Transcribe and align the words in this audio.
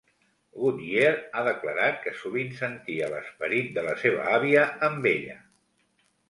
Goodyear 0.59 1.11
ha 1.39 1.43
declarat 1.47 1.99
que 2.05 2.13
sovint 2.21 2.49
sentia 2.61 3.11
l'esperit 3.13 3.69
de 3.77 3.85
la 3.89 3.95
seva 4.05 4.25
àvia 4.39 4.65
amb 4.89 5.07
ella. 5.13 5.39